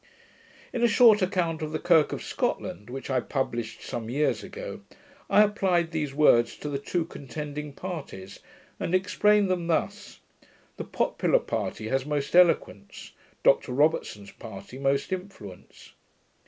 In 0.73 0.81
a 0.81 0.87
short 0.87 1.21
Account 1.21 1.61
of 1.61 1.71
the 1.71 1.77
Kirk 1.77 2.11
of 2.11 2.23
Scotland, 2.23 2.89
which 2.89 3.11
I 3.11 3.19
published 3.19 3.83
some 3.83 4.09
years 4.09 4.43
ago, 4.43 4.79
I 5.29 5.43
applied 5.43 5.91
these 5.91 6.11
words 6.11 6.57
to 6.57 6.69
the 6.69 6.79
two 6.79 7.05
contending 7.05 7.71
parties, 7.73 8.39
and 8.79 8.95
explained 8.95 9.47
them 9.47 9.67
thus: 9.67 10.19
'The 10.77 10.85
popular 10.85 11.37
party 11.37 11.89
has 11.89 12.03
most 12.03 12.35
eloquence; 12.35 13.11
Dr 13.43 13.73
Robertson's 13.73 14.31
party 14.31 14.79
most 14.79 15.13
influence.' 15.13 15.93